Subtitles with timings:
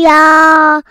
[0.00, 0.82] 要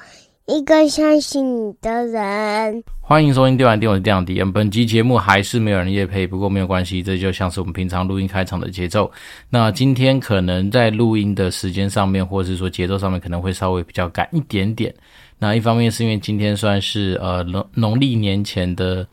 [0.46, 2.84] 一个相信你的人。
[3.00, 4.52] 欢迎收听《电玩店》，我是电玩迪恩。
[4.52, 9.12] 本集节目还是没有人业配，不过没有关系，这就像是我们平常录音开场的节奏。
[9.50, 14.94] 那今天可能在录音的时间上面，或者是说节奏上面，可能会稍微比较赶一点点。
[15.40, 19.08] 那一方面是因为今天算是呃农农历年前的。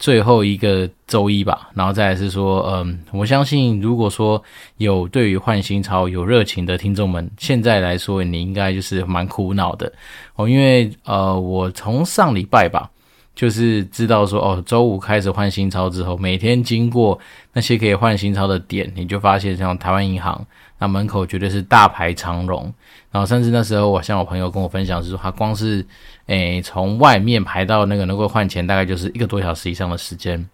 [0.00, 4.42] 最后一个周一吧，然后再来是说，嗯，我相信如果说
[4.78, 9.92] 有对于换新钞有热情的听众们，现在来说你应该就是蛮苦恼的
[10.36, 12.90] 哦，因为呃，我从上礼拜吧，
[13.34, 17.18] 就是知道说哦，周五开始换新钞之后，每天经过
[17.52, 20.44] 那些可以换新钞的点，你就发现像台湾银行。
[20.80, 22.64] 那门口绝对是大排长龙，
[23.12, 25.86] 然后甚至那时候我像我朋友跟我分享是说，他光是
[26.26, 30.44] 诶从外面排到那个能够换钱，大概就是一个多小时以上的时间。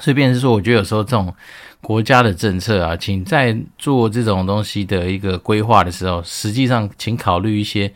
[0.00, 1.34] 所以，便是说，我觉得有时候这种
[1.82, 7.92] 国家的政策啊，请在做这种东西的一个规划的时候，实际上请考虑一些。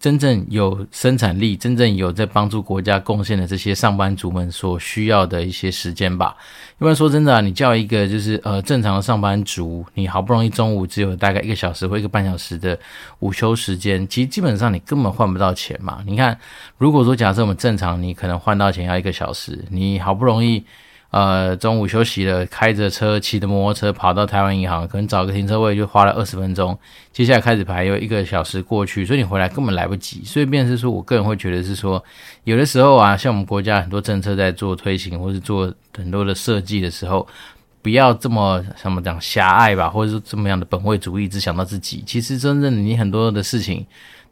[0.00, 6.36] 真正有生产力、真正有在帮助国家贡献的这些上班族们所需要的一些时间吧。
[6.78, 12.78] 因为说真的啊，你叫一个就是呃正常的上班族，你好不容易中午只有大概一个小时或一个半小时的
[13.18, 16.00] 午休时间，其实基本上你根本换不到钱嘛。
[16.06, 16.38] 你看，
[16.76, 20.64] 如果说假设我们正常，你可能换到钱要一个小时，你好不容易。
[21.10, 26.78] 呃，中午休息了，开着车，骑着摩托车跑到台湾银行，可能找个停车位就花了二十分钟。
[27.12, 30.22] 接下来开始排，又一个小时过去，所以你回来根本来不及。
[30.22, 32.04] 所以，便是说我个人会觉得是说，
[32.44, 37.26] 有的时候啊，像我们国家很多政策在做推行，或是做很多的设计的时候，
[37.80, 42.04] 不要这么什么讲狭隘吧，或者说这么样的本位主义，只想到自己。
[42.06, 43.86] 其实，真正你很多的事情。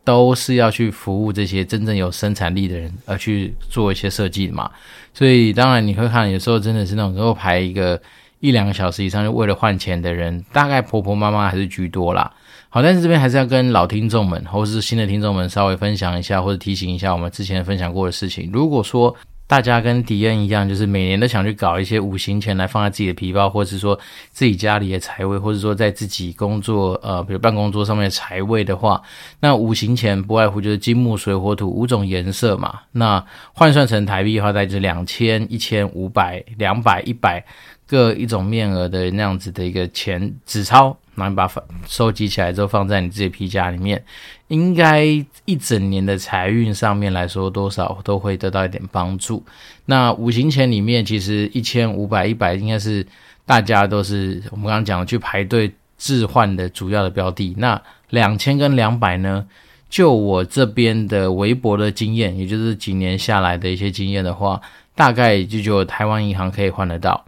[0.06, 4.70] 都是要去服务这些真正有生产力的人，而去做一些设计的嘛。
[5.12, 8.00] 所以当然你会看，有时候真的是那种能够排一个
[8.38, 12.32] 一两个小时以上，就为了换钱的人，大概婆婆妈妈还是居多啦。
[12.68, 18.48] 好，但是这边还是要跟老听众们，或是新的听众们稍微分享一下，或者提醒一下我们之前分享过的事情。
[18.52, 19.14] 如果说，
[19.48, 23.98] 大家跟迪恩一样，就是每年都想去搞一些五行钱来放在自己的皮包，或者是说
[24.30, 29.00] 自己家里的财位，或者说在自己工作呃，比如办公桌上面的财位的话，
[29.38, 32.80] 那五行钱不外乎就是金木水火土五种颜色嘛。
[32.90, 37.44] 那换算成台币的话，大概就是两千、一千、五百、两百、一百
[37.86, 40.96] 各一种面额的那样子的一个钱纸钞。
[41.14, 44.04] 然后你把放收集起来之后，放在你自己皮夹里面，
[44.48, 45.02] 应该
[45.46, 49.42] 一整年的财运上面来说，多少都会得到一点帮助。
[49.86, 53.06] 那五行钱里面，其实一千、五百、一百，应该是
[53.46, 57.54] 大家都是我们刚刚讲的去排队置换的主要的标的。
[57.56, 57.80] 那
[58.10, 59.46] 两千跟两百呢？
[59.88, 64.60] 就我这边的微博的经验，也就是几年下来的一些经验的话，
[64.94, 67.24] 大概就只有台湾银行可以换得到。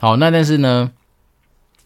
[0.00, 0.90] 好，那但是呢？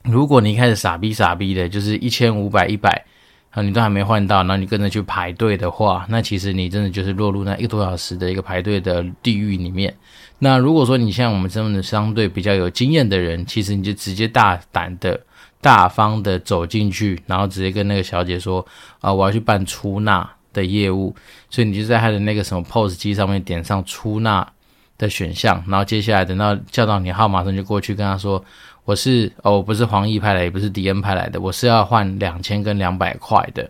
[0.04, 3.04] 如果你一开始傻逼傻逼的，就是一千五百一百，
[3.50, 9.92] 啊，你都还没换到，然后你跟着去排队的话，那其实你真的就是落入那一个多小时的一个排队的地狱里面。
[10.38, 15.20] 那如果说你像我们这样的相对比较有经验的人，其实你就直接大胆的、
[15.60, 18.64] 大方的走进去，然后直接跟那个小姐说，
[19.00, 21.12] 啊，我要去办出纳的业务，
[21.50, 24.46] 所以你就在他的那个什么 POS 机上面点上出纳
[24.98, 28.44] 的选项，然后接下来等到叫到你号码上就过去跟他说。
[28.86, 33.66] 我是哦，不是黄奕派来，也不是迪恩派来的，我是要换两千跟两百块的。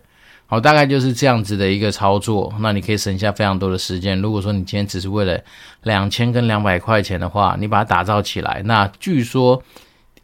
[0.46, 2.52] 好，大概就是这样子的一个操作。
[2.58, 4.20] 那你可以省下非常多的时间。
[4.20, 5.40] 如果说你今天只是为了
[5.84, 9.62] 两千跟两百块钱的话，你把它打造起来，那据说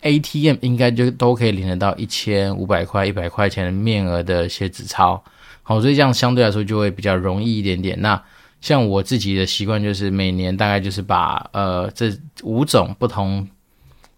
[0.00, 5.22] ATM 应该就都可以领得到一千五百块、一百块钱的面额的一些纸钞。
[5.62, 7.96] 好，所以这样相对来说就会比较容易一点点。
[8.00, 8.20] 那
[8.60, 12.12] 像我自己的习惯就是每年大概就是把呃这
[12.42, 13.48] 五种不同。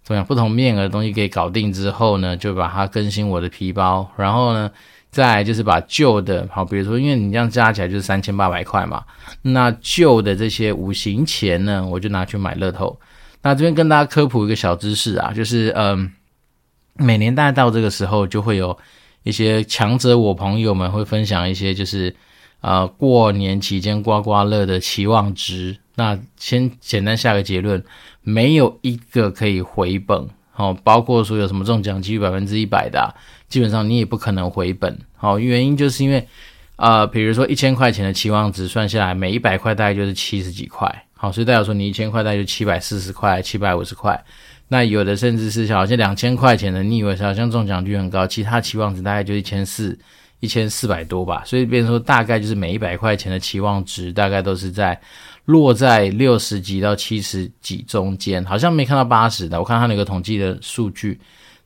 [0.04, 0.26] 怎么样？
[0.26, 4.68] 不同面额的东西给搞定之后呢，就把它更新我的皮包，然后呢，
[5.12, 9.04] 再就是把旧的，好，比如说，因为你这样加起来就是三千八百块嘛，
[9.42, 12.98] 那旧的这些五行钱呢，我就拿去买乐透。
[13.42, 16.10] 那这边跟大家科普一个小知识啊，就是嗯，
[16.96, 18.76] 每年大概到这个时候，就会有
[19.22, 22.12] 一些强者我朋友们会分享一些，就是
[22.62, 25.76] 呃过年期间刮刮乐的期望值。
[25.96, 27.84] 那先简单下个结论。
[28.24, 33.12] 没有一个可以回本，好，包括说有什么中奖几率百分之一百的，
[33.48, 36.24] 基本上你也不可能回本，好，原因就是因为，
[36.76, 44.24] 呃，比如说一千块钱的期望值算下来，每一百块大概就是七十几块，好，所以代表说你一千块大概就七百四十块、七百五十块，
[44.68, 49.98] 那有的甚至是好像两千块钱的，你以为好像中奖率很高，其他期望值大概就一千四、
[50.42, 55.00] 一千四百多吧，所以变成说大概就是每一百块钱的期望值大概都是在。
[55.46, 59.58] 落在六十几到七十几中间，好像没看到八十的。
[59.58, 61.18] 我看他那个统计的数据，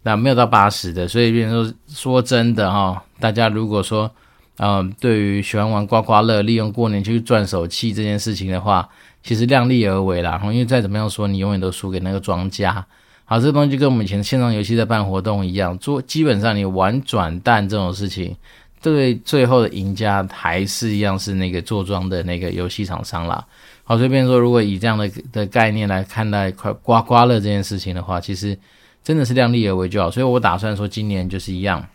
[0.03, 1.07] 那没有到八十的。
[1.07, 4.11] 所以，变成说说真的哈，大家如果说
[4.57, 8.89] 嗯，对于喜欢玩刮刮乐、利用过年去赚手气这件事情的话，
[9.23, 10.41] 其实量力而为啦。
[10.45, 12.83] 因为再怎么样说，你永远都输给那个庄家。
[13.27, 18.35] 好，这个东西就跟我们以前线上游戏在办活动一样，做基本上你玩转蛋这种事情，
[18.83, 23.45] 对最后的赢家还是一样是那个做庄的那个游戏厂商啦。
[23.85, 28.59] 好，随便说，如果以这样的的概念来看待刮刮刮乐这件事情的话，其实
[29.03, 30.11] 真的是量力而为就好。
[30.11, 31.87] 所以我打算说，今年就是一样。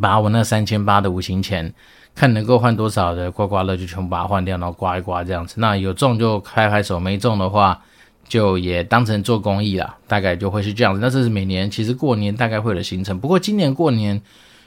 [0.00, 1.74] 把我那三千八的无形钱，
[2.14, 5.56] 看能够换多少的刮刮乐，就全部把它换掉，然后刮一刮这样子。
[5.58, 7.82] 那有中就拍拍手，没中的话
[8.28, 9.96] 就也当成做公益啦。
[10.06, 11.00] 大概就会是这样子。
[11.00, 13.18] 那这是每年其实过年大概会有的行程。
[13.18, 14.22] 不过今年过年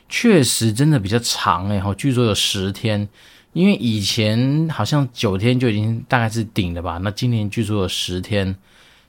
[0.09, 3.07] 确实真的比较长诶，哈，据说有十天，
[3.53, 6.99] 因为以前好像九天就已经大概是顶了吧。
[7.01, 8.55] 那今年据说有十天，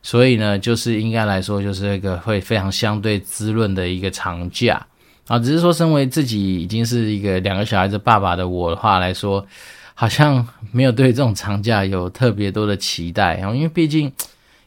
[0.03, 4.87] 所以呢，就是应该来说就是一个会非常相对滋润的一个长假。
[5.27, 9.47] 啊，只是说，身为自己已经是一个两个小孩子爸爸的我的话来说，
[9.95, 13.39] 好像没有对这种长假有特别多的期待。
[13.39, 14.13] 然后，因为毕竟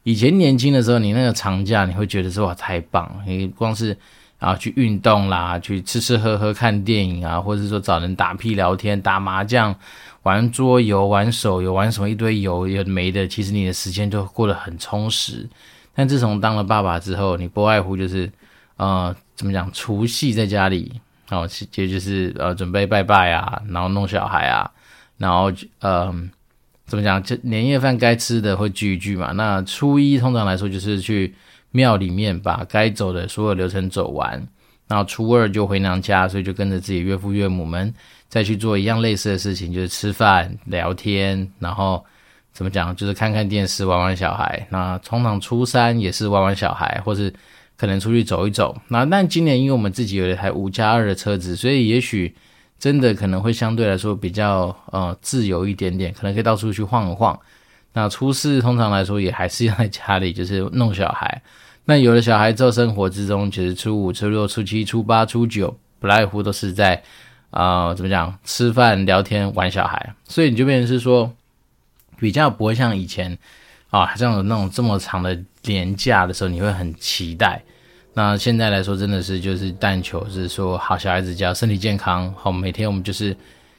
[0.02, 3.96] 以前年轻的时候，你那个长假你会觉得说哇太棒，你光是
[4.40, 9.76] 啊去运动啦，去吃吃喝喝、看电影啊，或者是说找人打屁聊天、打麻将、
[10.24, 15.48] 玩桌游、玩手游、玩什么一堆游有没的，其实你的时间就过得很充实。
[15.94, 18.32] 但自从当了爸爸之后，你不外乎就是。
[18.78, 19.68] 呃，怎么讲？
[19.74, 21.02] 除夕在家里，
[21.32, 24.70] 哦，其实就是呃，准备拜拜啊，然后弄小孩啊，
[25.18, 26.14] 然后呃，
[26.86, 27.24] 怎么讲？
[27.24, 29.32] 就年夜饭该吃的会聚一聚嘛。
[29.32, 31.34] 那初一通常来说就是去
[31.72, 34.32] 庙里面把该走的所有流程走完，
[34.88, 37.94] 然后初二就回娘家，所以就跟着自己岳父岳母们
[38.30, 42.04] 再去做一样类似的事情，就是吃饭聊天，然后
[42.54, 42.96] 怎么讲？
[42.96, 44.68] 就是看看电视，玩玩小孩。
[44.70, 47.34] 那通常初三也是玩玩小孩，或是。
[47.80, 52.36] 可能出去走一走，那但今年因为我们自己有一台五加二的车子，所以也许
[52.80, 57.40] 真的可能会相对来说比较呃自由一点点，可能可以到处去晃一晃。
[57.94, 61.42] 那初四通常来说也还是要在家里就是弄小孩。
[61.86, 67.02] 那有了小孩之后，生活之中其实初五、初六、初七、初八、初九不外乎都是在
[67.50, 71.34] 啊、怎么讲吃饭、聊天、玩小孩，所以你就变成是说
[72.20, 73.38] 比较不会像以前。
[73.90, 77.64] 啊，这样有那种这么长的年假的时候，你会很期待。
[78.16, 83.34] 那现在来说，真的是就是但求是说，好小孩子只要身体健康，好每天我们就是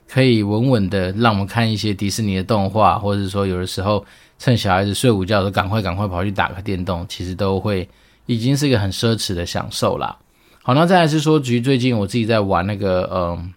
[0.08, 4.04] 可以稳稳的让我们看一些迪士尼的动画，或者说有的时候
[4.38, 7.88] 趁小孩子睡午觉的时候，赶快赶快跑去打个电动，其实都会
[8.26, 10.16] 已经是一个很奢侈的享受啦。
[10.62, 13.52] 好，那再来是说，至于最近我自己在玩那个嗯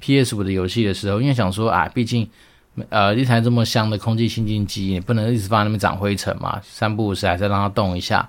[0.00, 2.28] PS 五的游戏的时候，因为想说啊，毕竟。
[2.90, 8.28] 呃，一台这么香的空气清净机，你不能一直放在那边长灰尘嘛，三不五时还是让它动一下，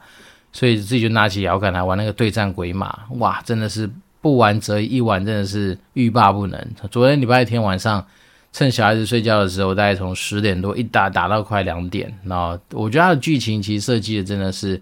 [0.53, 3.89] 所以自己就拿起摇杆来玩那个对战鬼马，哇，真的是
[4.27, 6.67] 不玩则，一玩真的是欲罢不能。
[6.91, 8.05] 昨天礼拜天晚上，
[8.51, 14.81] 趁小孩子睡觉的时候，大概从十点多一打打到快两点，然后我觉得它的剧情其实设计的真的是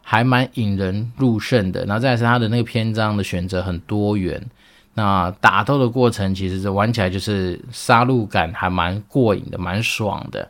[0.00, 4.42] 还蛮引人入胜的，然后再是它的那个篇章的选择很多元。
[4.94, 10.48] 那打斗的过程，其实是玩起来就是杀戮感还蛮过瘾的，蛮爽的。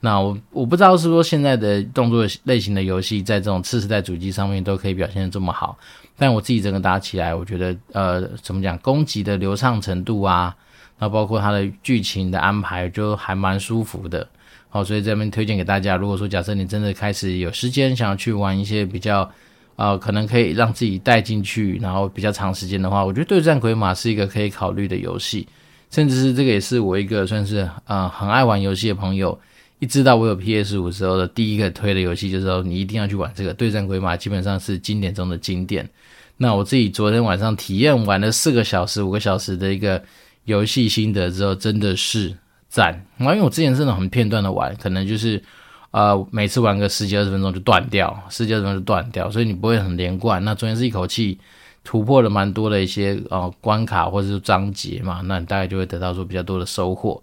[0.00, 5.76] 那我我不知道是说现在的动作类型的游戏在这种次世代主机上面都可以表现的这么好，
[6.16, 10.54] 但我自己整个打起来，我觉得呃怎么讲，攻击的流畅程度啊，
[10.98, 14.26] 那包括它的剧情的安排就还蛮舒服的。
[14.68, 19.30] 好，所以这边推荐给大家，如果说假设你真的开始有时间想要去玩一些比较。
[19.78, 25.46] 呃，可能可以让自己带进去，然后比较长时间的话，我觉得对战鬼马是一个可以考虑的游戏，
[25.88, 29.38] 甚至是这个也是我一个算是呃很爱玩游戏的朋友，
[29.78, 35.88] 一知道我有 PS 五时候的第一个推的游戏，就是说你一定要去玩这个对战鬼马，基本上是经典中的经典。
[36.36, 40.02] 那我自己昨天晚上体验玩了四个小时、五个小时的一个
[40.44, 42.34] 游戏心得之后，真的是
[42.68, 43.04] 赞。
[43.18, 45.42] 因为我之前真的很片段的玩，可能就是。
[45.90, 50.44] 呃，每次玩个十几二十分钟就断掉，十几二十分钟就断掉，所以你不会很连贯。
[50.44, 51.38] 那昨天是一口气
[51.82, 57.20] 突破了蛮多的一些呃关卡或者是章节嘛，那你大概就会得到说比较多的收获。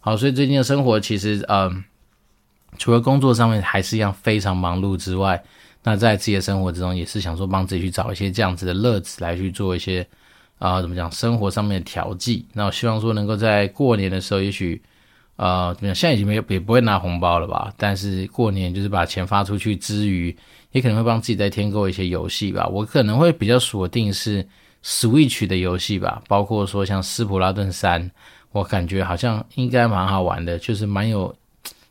[0.00, 1.70] 好，所以最近的生活其实呃，
[2.78, 5.42] 除了工作上面还是一样非常忙碌之外，
[5.82, 10.06] 那在自己的生活之中也是想说帮自己去找一些这样子的乐子来去做一些
[10.58, 12.46] 啊、怎么讲生活上面的调剂。
[12.52, 14.82] 那我希望说能够在过年的时候也许。
[15.38, 15.94] 呃，怎么样？
[15.94, 17.70] 现在已经没有，也不会拿红包了吧？
[17.76, 20.34] 但是过年就是把钱发出去之余，
[20.72, 22.66] 也可能会帮自己再添购一些游戏吧。
[22.68, 24.42] 我可能会比较锁定是
[24.82, 28.02] Switch 的游戏吧，包括说像《斯普拉顿三》，
[28.50, 31.36] 我感觉好像应该蛮好玩的，就是蛮有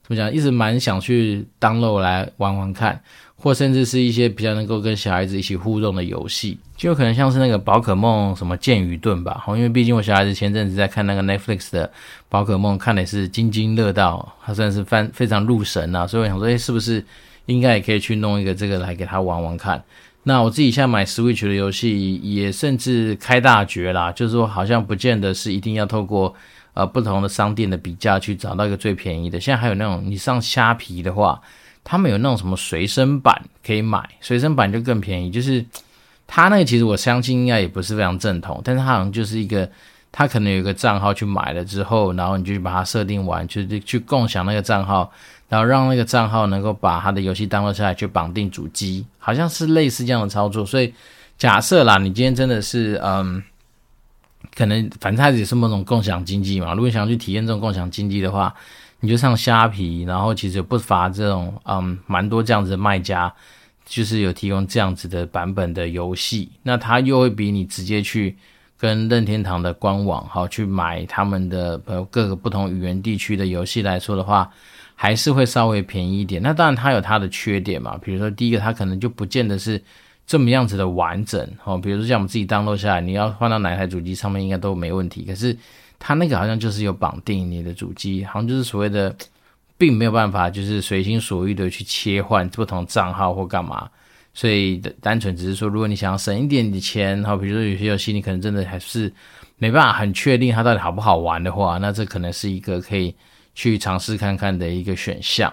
[0.08, 3.02] 怎么讲，一直蛮想去 download 来玩玩看。
[3.38, 9.44] 或甚至是一些比较能够跟小孩子一起互动的游戏，就有可能像是那个宝可梦什么剑与盾吧。
[9.50, 11.92] 因为毕竟我小孩子前阵子在看那个 Netflix 的
[12.28, 16.08] 宝可梦，看的是津津乐道，他算是翻非常入神啊。
[16.08, 17.04] 所以我想说，诶，是不是
[17.46, 19.84] 应该也可以去弄一个这个来给他玩玩看？
[20.24, 26.34] 那我自己现在买 Switch 的游戏，也甚至开大绝啦，就是说好像不见得是一定要透过
[26.76, 29.40] 呃不同的商店的比价去找到一个最便宜的。
[29.40, 31.42] 现在还有那种你上虾皮的话，
[31.84, 35.32] 他们有那种什么随身版可以买，随身版就更便宜。
[35.32, 35.66] 就是
[36.28, 39.68] 他那个其实我相信应该也不是非常正统，但是他好像就是一个，
[40.12, 45.12] 他可能有一个账号去买了之后，然后你就去把它设定完，就是去共享那个账号。
[45.48, 50.66] 然后让那个账号能够把他的游戏 download 下来，去绑定主机，好像是类似这样的操作。
[50.66, 50.92] 所以
[51.38, 53.42] 假设啦，你今天真的是嗯，
[54.54, 56.74] 可能反正它也是某种共享经济嘛。
[56.74, 58.54] 如果你想要去体验这种共享经济的话，
[59.00, 63.34] 你就上虾皮，然后其实不乏这种嗯蛮多这样子的卖家，
[63.86, 66.50] 就是有提供这样子的版本的游戏。
[66.64, 68.36] 那它又会比你直接去
[68.78, 74.52] 跟任天堂的官网好去买他们的呃各个不同语言地区的游戏来说的话。
[74.98, 79.78] 还是会稍微便宜一点，那当然它有它的缺点嘛，比如说第一个，它可能就不见得是
[80.28, 85.56] 这么样子的完整哦，比如说像我们自己 download 下来，你要换到哪台主机上面应该都没问题，可是
[86.00, 89.16] 它那个好像就是有绑定你的主机，好像就是所谓的，
[89.78, 93.90] 并没有办法就是随心所欲的去切换不同账号或干嘛，
[94.34, 99.12] 所以单纯只是说，如果你想要省一点点钱，哈，比如说有些游戏你可能真的还是
[99.58, 103.14] 没办法很确定它到底好不好玩的话，那这可能是一个可以。
[103.58, 105.50] 去尝试看看的一个选项。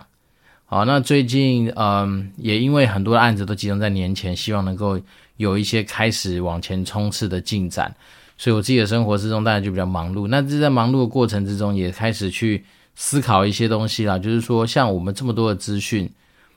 [0.73, 4.99] 好，那最近嗯，也因为很多案子都集中在年前，希望能够
[5.37, 7.95] 有一些开始往前冲刺的进展，
[8.39, 10.27] 所以我自己的生活之中大家就比较忙碌。
[10.27, 12.65] 那这在忙碌的过程之中，也开始去
[12.95, 16.11] 思考一些东西啦，就是说像我们这么多的资讯，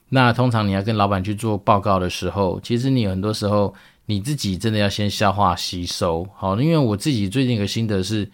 [0.07, 6.25] 那通常你要跟老板去做报告的时候，其实你很多时候你自己真的要先消化吸收。
[6.38, 8.25] 好，因为我自己最近一个心得是。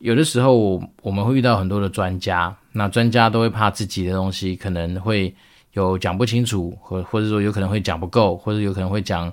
[0.00, 5.34] 有的时候，我们会遇到很多的专家，那专家都会怕自己的东西可能会
[5.72, 9.32] 有讲不清楚，或或者说有可能会讲不够，或者有可能会讲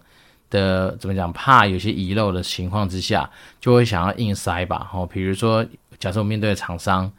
[0.50, 3.29] 的怎么讲，怕有些遗漏的情况之下，
[3.60, 4.89] 就会想要硬塞吧。
[4.94, 5.65] 哦，比如说，
[6.00, 7.12] 假设我面对厂商，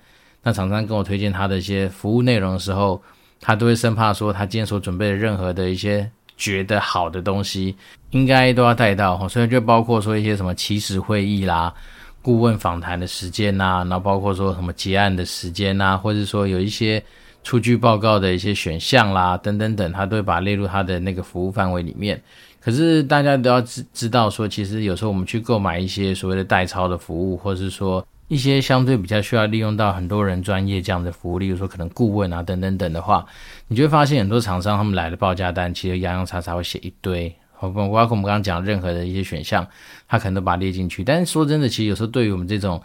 [0.42, 3.00] 那厂商跟我推荐他的一些服务内容的时候，
[3.40, 7.76] 他都会生怕说他今天所准备的任何的一些觉得好的东西，
[8.10, 9.28] 应该都要带到。
[9.28, 11.72] 所以就包括说一些什么起始会议啦。
[12.20, 17.02] 顾问访谈的时间呐、然后包括说什么结案的时间呐、或者说有一些
[17.42, 22.20] 出具报告的一些选项啦，等等等，他都会把列入他的那个服务范围里面。
[22.60, 33.24] 可是大家都要知知道说，其实有时候我们去购买一些所谓的代操的服务，或者是说一些相对比较需要利用到很多人专业这样的服务，例如说可能顾问啊等等等的话，
[33.68, 37.34] 你就会发现很多厂商他们来的报价单其实洋洋洒洒会写一堆。
[37.60, 39.66] 包括我们刚刚讲任何的一些选项，
[40.06, 41.02] 他可能都把它列进去。
[41.02, 42.80] 但是说真的，其实有时候对于我们这种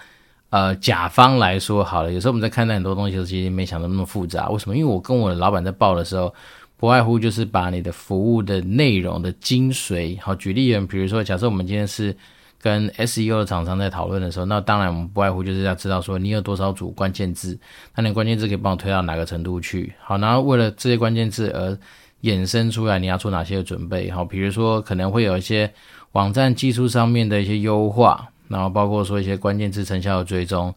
[0.49, 4.49] 呃甲方来说，好了，有时候我们在看待很多东西的时候，其实没想到那么复杂。
[4.49, 4.75] 为什么？
[4.75, 6.33] 因为我跟我的老板在报的时候，
[6.77, 10.19] 不外乎就是把你的服务的内容的精髓。
[10.21, 12.15] 好，举例，比如说，假设我们今天是
[12.59, 17.57] 跟 SEO 的厂商在讨论的时候，那当然我们不外乎就是要知道说你有多少组关键字，
[17.95, 19.93] 那你关键字可以帮我推到哪个程度去。
[20.01, 21.77] 好，然后为了这些关键字而
[22.23, 24.09] 衍生出来，你要做哪些准备？
[24.09, 25.71] 哈，比如说可能会有一些
[26.13, 30.73] 网站技术上面的一些优化，然后包括说一些关键字成效的追踪，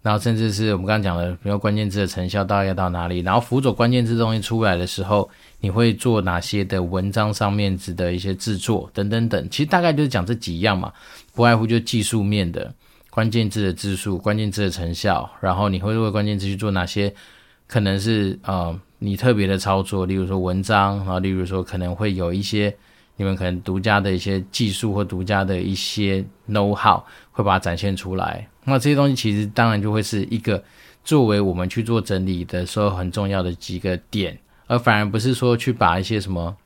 [0.00, 5.28] 然后甚至是我们刚刚讲的，比如关键字的成效大概要到哪里，然后辅佐关键字东西出来的时候，
[5.60, 9.46] 你会做哪些的文章上面子的一些制作等等等。
[9.50, 10.90] 其实大概就是讲这几样嘛，
[11.34, 12.72] 不外乎就技术面的
[13.10, 17.12] 关键字的字数、关键字的成效，然后你会为关键字去做哪些，
[17.66, 18.80] 可能是呃。
[18.98, 22.74] 你特别的操作，例如说文章，然后例如说可能会有一些
[23.16, 28.48] 你们可能独家的一些技术或独家的一些 know how，会把它展现出来。
[28.64, 30.62] 那这些东西其实当然就会是一个
[31.04, 36.56] 作为我们去做整理的时候很重要的几个点，而反而不是说去把一些什么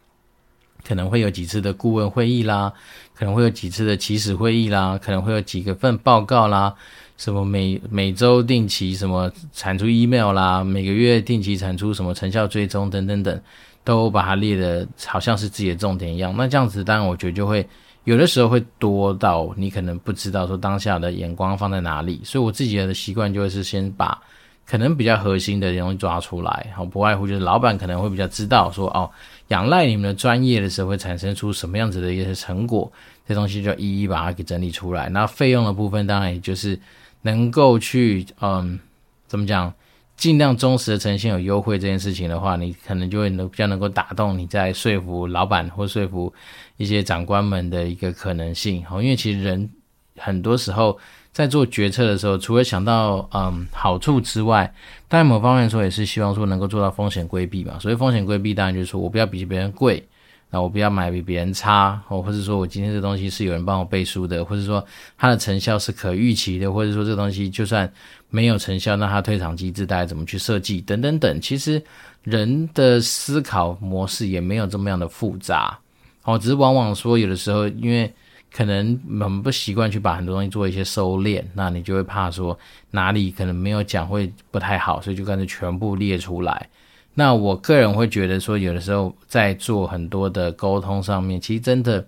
[0.83, 2.73] 可能会有几次的顾问会议啦，
[3.15, 6.75] 可能会有几次的起始会议啦，可能会有几个份报告啦。
[7.21, 13.39] 什么每每周定期什么产出 email 啦，每个月定期产出什么成效追踪等等等，
[13.85, 16.35] 都把它列的好像是自己的重点一样。
[16.35, 17.69] 那这样子，当然我觉得就会
[18.05, 22.23] 有的时候会多到你可能不知道说当下的眼光放在哪里。
[22.25, 24.19] 所以我自己的习惯就会是先把
[24.65, 29.11] 可能比较核心的东西抓出来，好，不外乎就是老板可能会比较知道说哦，
[29.49, 32.91] 仰赖你们的专业的时候会产生出什么样子的一些成果，
[33.29, 35.11] 这东西就一一把它给整理出来。
[35.11, 36.81] 那费用的部分当然也就是。
[37.23, 38.79] 能够去嗯，
[39.27, 39.73] 怎么讲，
[40.17, 46.33] 尽量忠实的呈现有优惠这件事情的话，你可能就会能比较能够打动你在说服老板或说服
[46.77, 48.85] 一些长官们的一个可能性。
[48.85, 49.71] 好，因为其实人
[50.19, 50.99] 很多时候
[51.33, 54.73] 在做决策的时候，除了想到嗯好处之外，
[55.09, 57.79] 当然某方面说也是希望说能够做到风险规避嘛。
[57.79, 60.07] 所以风险规避当然就是说我不要比别人贵。
[60.51, 64.85] 那我不要买比别人差，或或者说我今天这东西是有人帮我背书的，或者说
[65.17, 67.91] 它的成效是可预期的，或者说这东西就算
[68.31, 71.41] 没有成效，那它退场机制大概怎么去设计等等等。
[71.41, 71.81] 其实
[72.25, 75.79] 人的思考模式也没有这么样的复杂，
[76.25, 78.13] 哦，只是往往说有的时候因为
[78.53, 82.59] 可能我们不习惯去把很多东西做一些收敛，那你就会怕说
[82.91, 86.69] 哪里可能没有讲会不太好，所以就干脆全部列出来。
[87.15, 92.07] 那我个人会觉得说，有的时候在做很多的沟通上面，其实真的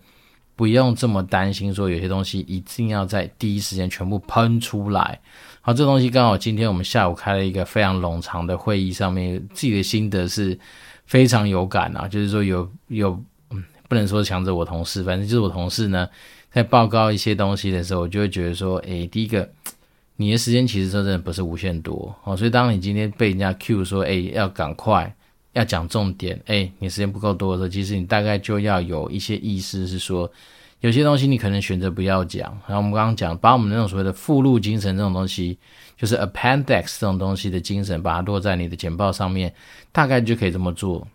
[0.55, 5.21] 不用这么担心，说有些东西一定要在第一时间全部喷出来。
[5.61, 10.59] 好，这东西刚好今天我们下午开了一个非常冗长的会议，上面自己的心得是
[11.05, 16.09] 非常有感啊，就是说有有嗯，不能说强制我同事，反正就是我同事呢，
[16.51, 19.49] 在报告一些东西的时候，我就会觉得说，诶，第一个。
[20.23, 25.12] 你的时间其实真的不是无限多哦，所以当你今天被人家 Q 说，哎，要赶快，
[25.52, 30.31] 要讲重点，哎，你时间不够多的时候，其实你大概就要有一些意思，是说
[30.81, 32.49] 有些东西你可能选择不要讲。
[32.69, 35.59] 然后我们刚刚讲，把我们那种所谓的附录精神这种东西，
[35.97, 39.52] 就是 appendix 这种东西的精神，把它落在你的简报上面，
[39.91, 41.07] 大概就可以这么做。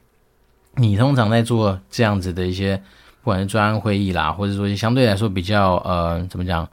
[0.75, 2.77] 你通常在做这样子的一些，
[3.23, 6.69] 不管是专案会议啦，或者说相对来说比较呃，怎么讲，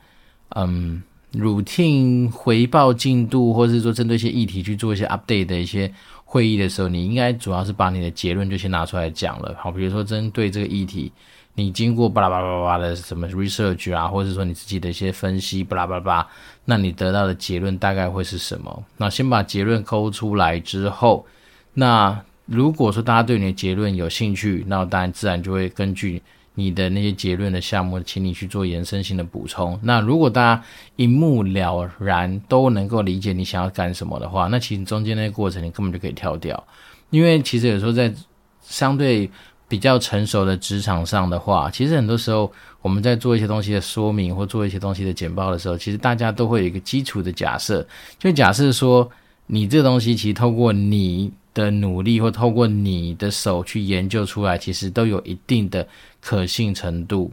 [0.56, 1.02] 嗯。
[1.34, 5.92] Routine 回报进度，或者是说针对一些议题去做一些 update 的一些
[6.24, 9.54] 会议的时候，你应该主要是把你的结论就先拿出来讲了。
[9.58, 11.12] 好，比如说针对这个议题，
[11.54, 16.26] 你经过巴拉巴拉巴拉的什么 research 啊，或者说你自己的一些分析，巴拉巴拉巴拉，
[16.64, 18.84] 那你得到的结论大概会是什么？
[18.96, 21.26] 那先把结论勾出来之后，
[21.74, 26.22] 那如果说大家对你的结论有兴趣，那当然自然就会根据。
[26.54, 29.78] 你的那些结论的项目，请你去做延伸性的补充。
[29.82, 30.62] 那如果大家
[30.96, 36.62] 一目了然都能够理解你想要干什么的话，那其实中间那个过程你根本就可以跳掉。
[37.10, 38.12] 因为其实有时候在
[38.62, 39.28] 相对
[39.68, 42.50] 比较成熟的职场上的话，其实很多时候
[42.82, 47.86] 我们在做一些东西的说明或做一些东西的简报的时候，其实大家都会有一个基础的假设，
[48.18, 49.08] 就假设说
[49.46, 55.86] 你这东西其实透过你的努力或透过你的手去研究出来，其实都有一定的
[56.20, 57.32] 可信程度。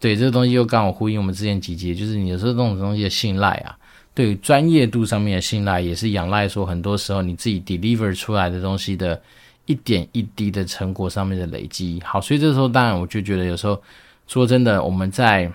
[0.00, 3.78] 对，这个东西又刚好呼应我们之前几集，就是你有时候这种东西的信赖啊，
[4.12, 9.22] 对于专业度上面的信赖，也是仰赖说很多时候你自己 deliver 出来的东西的
[9.66, 12.02] 一点一滴的成果上面的累积。
[12.04, 13.80] 好，所以这时候当然我就觉得有时候
[14.26, 15.50] 说真的，我们在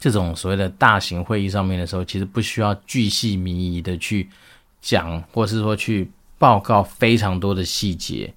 [0.00, 4.28] 这种所谓的大型会议上面的时候，其实不需要巨细靡遗的去
[4.82, 6.10] 讲，或是说去。
[6.38, 8.32] 报告非常多的细节，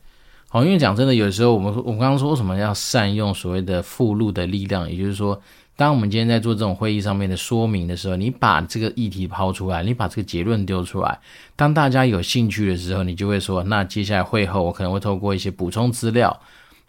[0.47, 5.39] 好，因为讲真的，有时候我们我刚刚说什么要善用所谓的附录的力量，也就是说，
[5.75, 11.19] 当我们今天在做这种会议上面的说明的时候，你把这个议题抛出来，你把这个结论丢出来，
[11.57, 16.39] 当大家有兴趣的时候，你就会说，那接下来会后我可能会透过一些补充资料，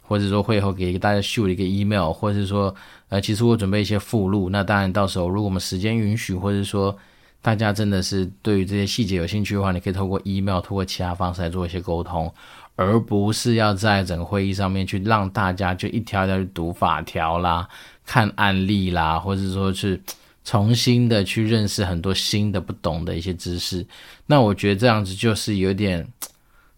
[0.02, 2.72] 或者说会后给大家秀一个 email，或者是说，
[3.08, 6.96] 呃，其实我准备一些附录，那当然到时候如果我们时间允许，或者说。
[7.42, 12.32] 大家真的是对于这些细节有兴趣的话，你可以透过 email，透过其他方式来做一些沟通，
[12.76, 17.66] 而不是要在整个会议上面去让大家就一条条去读法条啦、
[18.04, 19.98] 看案例啦，或者说是
[20.44, 23.86] 重新的去认识很多新的不懂的一些知识。
[24.26, 26.06] 那我觉得这样子就是有点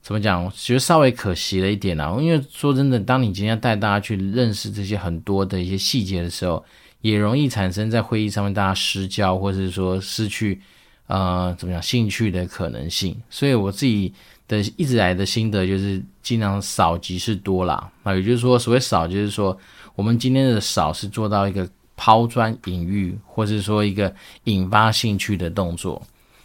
[0.00, 0.48] 怎么讲？
[0.54, 2.16] 觉得稍微可惜了一点啊。
[2.20, 6.64] 因为说真的，当你今天带大家去认识这些很多的一些细节的时候，
[7.02, 10.58] 也容易产生在会议上面大家失焦，或者是说失去，
[11.08, 13.14] 呃，怎么样兴趣的可能性。
[13.28, 14.10] 所以我自己
[14.48, 17.92] 的一直来的心得就是尽量少即是多啦。
[18.02, 19.54] 啊，也就是说，所谓少，就是说
[19.94, 26.00] 我们今天的少是做到一个抛砖引玉，或者说一个引发兴趣的动作。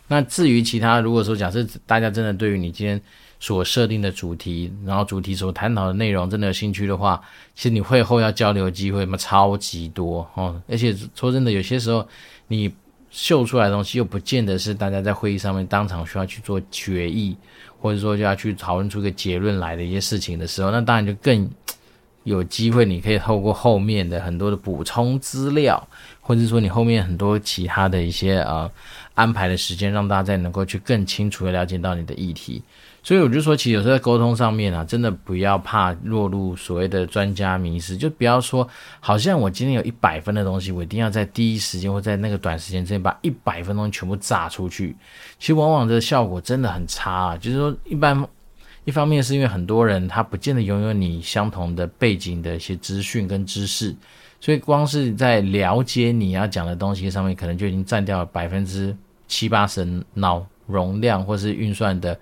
[0.07, 3.01] 那至于其他，如果说假设大家真的对于你今天。
[3.39, 7.21] 所设定的主题，然后主题所探讨的内容，真的有兴趣的话，
[7.54, 10.60] 其实你会后要交流机会嘛，超级多哦。
[10.67, 12.08] 而且说真的，有些时候
[12.47, 12.73] 你
[13.12, 17.38] 秀出来的东西，又不见得是大家在会议上面当场需要去做决议，
[17.80, 21.50] 或者说就要去讨论出一个结论来的一些事情的时候，那当然就更
[22.23, 25.88] 有机会，你可以透过后面的很多的补充资料，
[26.19, 28.71] 或者说你后面很多其他的一些啊、呃、
[29.13, 32.62] 安排的时间，让大家能够去更清楚的了解到你的议题。
[33.07, 38.67] 所以我就说，其实有时候在沟通上面啊，真的不要怕落入所谓的专家迷思，就不要说
[38.99, 44.93] 好像我今天有一百分的东西，我一定要在第一时间或在那个短时间之内把一百分东西全部炸出去。
[45.39, 47.37] 其实往往这效果真的很差啊。
[47.37, 48.27] 就是说，一般
[48.83, 53.95] 一方面是因为很多人他不见得拥有你相同的背景的一些资讯跟知识，
[54.41, 58.93] 所以光是在了解你要讲的东西上面，可能就已经占掉了百分之
[59.29, 62.19] 七八十脑容量或是运算的。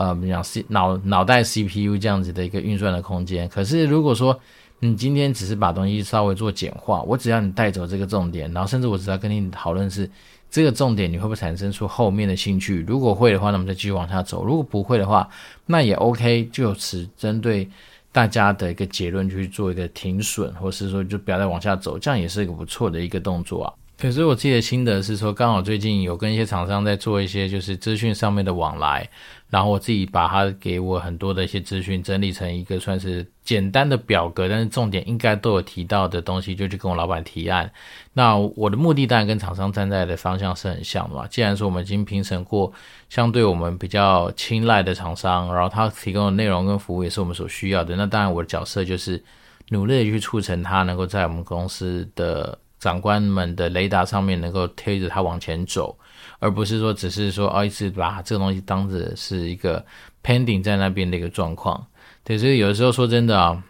[0.00, 3.46] 呃，我们讲 C 脑脑袋 CPU 这样子的一个运算的空间。
[3.50, 4.40] 可是如果说
[4.78, 10.10] 你今天只是把东西稍微做简化，我只要你带走这个重点，然后甚至我只要跟你讨论是
[10.50, 12.82] 这个重点，你会不会产生出后面的兴趣？
[12.88, 15.28] 如果会的话，那么再继续往下走；如果不会的话，
[15.66, 17.68] 那也 OK，就此针对
[18.10, 23.68] 大家的一个结论去做一个停损，或是说就不要再往下走，这样也是一个不错的一个动作啊。
[24.00, 29.06] 可是我自己的心得是说，刚好最近有跟一些厂商在做一些就是资讯上面的往来。
[29.50, 37.70] 然后我自己把它给我很多的一些资讯整理成一个算是简单的表格，但是重点应该都有提到的东西，就去跟我老板提案。
[38.14, 41.26] 那我的目的当然跟厂商站在的方向是很像的嘛。
[41.26, 42.72] 既然说我们已经评审过
[43.10, 49.22] 相对我们比较青睐的厂商，然后他提供的内容跟服务也是我们所需要的，那当然我的角色就是
[49.70, 55.96] 努力的去促成他能够在我们公司的长官们的雷达上面能够推着他往前走。
[56.38, 59.84] 而不是说只是说哦，一直把这个东西当着是一个
[60.22, 61.86] pending 在那边的一个状况，
[62.24, 63.62] 对，所以有的时候说真的啊，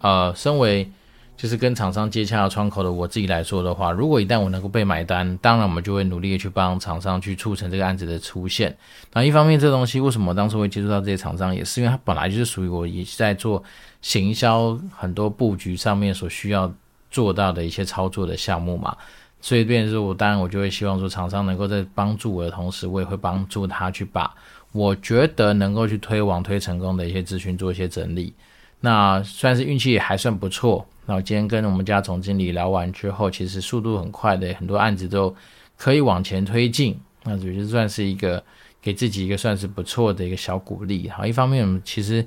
[0.00, 0.90] 呃，身为
[1.36, 8.76] 就是跟厂商接洽的窗口的我自己来说的话，如果一旦我能够被买单，当然我们就会努力的去帮厂商去促成这个案子的出现。
[9.12, 13.62] 那一方面，这东西为什么当初会接触到这些厂商，也是因为它本来就是属于我也在做
[14.02, 16.72] 行销很多布局上面所需要
[17.10, 18.96] 做到的一些操作的项目嘛。
[19.40, 24.34] 所以，变成说我当然我就会希望说，厂商能够在帮助我的同时，我也会帮助他去把
[24.72, 28.34] 我觉得能够去推广推成功的一些资讯做一些整理。
[28.80, 30.84] 那算是运气也还算不错。
[31.06, 35.34] 那我今天跟我们家总经理聊完之后，其实速度很快的，很多案子都
[35.76, 36.98] 可以往前推进。
[37.22, 38.42] 那我觉得算是一个
[38.82, 41.08] 给自己一个算是不错的一个小鼓励。
[41.08, 42.26] 好，一方面我们其实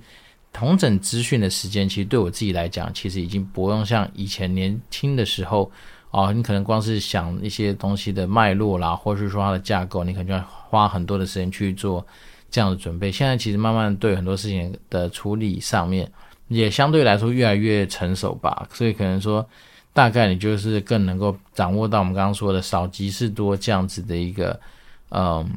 [0.53, 5.71] 同整资讯的时间，其实对我自己来讲，其实已经不用像以前年轻的时候。
[6.13, 12.05] 哦，你可能光是想一些东西的脉络啦，或者是说它的架构，你可能就要花很多的时间去做
[12.49, 13.09] 这样的准备。
[13.09, 16.11] 现在其实慢慢对很多事情的处理上面，
[16.49, 18.67] 也相对来说越来越成熟吧。
[18.73, 19.47] 所以可能说，
[19.93, 24.59] 大概你就是更能够掌握到我们刚刚说的少即是多这样子的一个
[25.11, 25.49] 嗯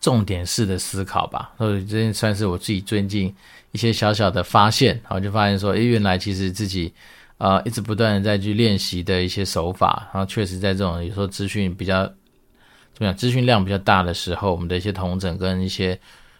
[0.00, 1.52] 重点式的思考吧。
[1.58, 3.32] 所以这算是我自己最近
[3.74, 6.90] 一些小小的发现，然后就发现说，诶，原来其实自己。
[7.36, 15.98] 呃，一直不断的在去练习的一些手法，然后确实在这种有时候资讯比较怎么样，资讯量比较大的时候，我们的一些同整跟一些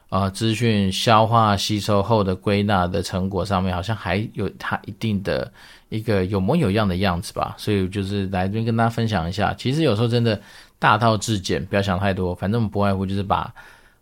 [0.09, 5.53] 呃资讯消化吸收后的归纳的成果上面，好像还有它一定的
[5.89, 7.57] 一个有模有样的样子吧。
[7.59, 10.41] 所以就是来这边跟大家分享一下，其实有时候真的
[10.79, 13.53] 大道至简，不要想太多，反正我们不外乎就是把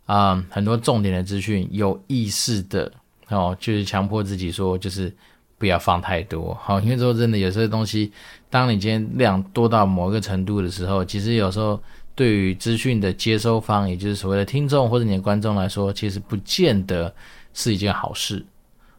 [0.05, 2.89] 啊、很多重点的资讯有意识的
[3.29, 5.13] 哦，就是强迫自己说就是。
[5.59, 8.11] 不要放太多，好，因为说真的，有些东西，
[8.49, 11.81] 当你今天量多到某个程度的时候，其实有时候
[12.15, 17.13] 对于资讯的接收方，也就是所谓的听众或者你的观众来说，其实不见得
[17.53, 18.45] 是一件好事。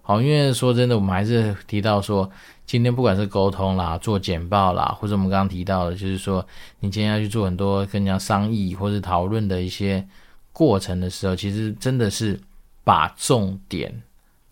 [0.01, 2.31] 好，因为说真的，我们还是提到说，
[2.65, 6.47] 今天不管是沟通啦、做简报啦，或者我们刚刚提到的，就是说
[6.81, 10.07] 你今天要去做很多跟人家商议或者讨论的一些
[10.51, 12.41] 过程的时候，其实真的是
[12.85, 13.93] 把重点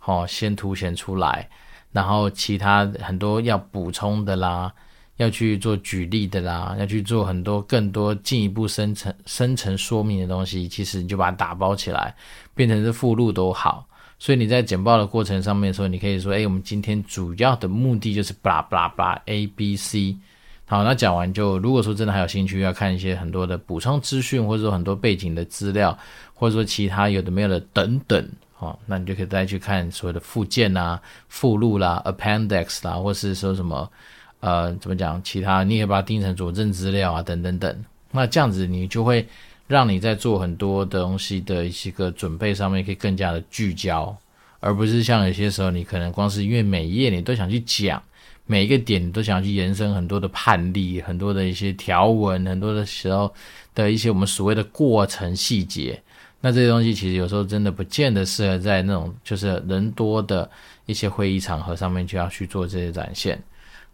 [0.05, 1.49] 好先凸显出来。
[1.93, 4.73] 然后其他很多要补充的啦，
[5.19, 12.15] 要去做举例的啦，要去做很多更多进一步深层深层说明的东西，其实你就把它打包起来，
[12.55, 13.87] 变成是附录都好。
[14.19, 20.17] 所以你在简报的过程上面的时候，你可以说：哎，我们今天主要的目的就是巴拉巴拉巴拉 A B C。
[20.65, 25.99] 好，那讲完就，如果说真的还有兴趣要看一些很多的补充资讯，或者说很多背景的资料，
[26.33, 28.27] 或者说其他有的没有的等等。
[28.63, 33.91] 哦，那你就可以再去看所谓的附件啊、附录啦、appendix 啦，或是说什么
[34.39, 35.21] 呃，怎么讲？
[35.25, 37.85] 其他你也把它定成佐证资料啊，等等等。
[38.13, 39.27] 那这样子你就会
[39.67, 44.17] 让你在做很多的东西的一些个准备上面可以更加的聚焦，
[44.61, 48.01] 而不是像有些时候你可能光是因为每一页你都想去讲
[48.47, 53.35] 每一个点，你都想去延伸很多的判例、很多的一些条文、很多的时候
[53.75, 56.01] 的一些我们所谓的过程细节。
[56.43, 60.51] 那这些东西其实有时候真的不见得适合在那种就是人多的
[60.87, 63.41] 一些会议场合上面就要去做这些展现，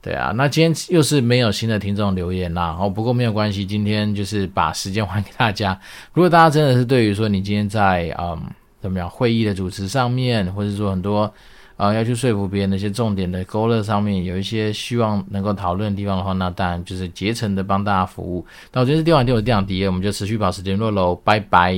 [0.01, 0.33] 对啊。
[0.35, 5.79] 那今天又是没有新的听众留言啦，哦，不过没有关系，今天就是把时间还给大家。
[6.15, 8.43] 如果大家真的是对于说你今天在嗯
[8.81, 11.33] 怎么样会议的主持上面，或者说很多
[11.79, 18.45] 啊要去说服别人的一些重点的勾勒上面，有一些希望能够讨论的地方的话，那当然就是竭诚的帮大家服务。
[18.73, 21.75] 那我今天是电玩店，我是电玩迪，我们就持续保持联络喽，拜拜。